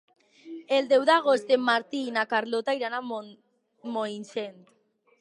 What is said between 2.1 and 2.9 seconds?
na Carlota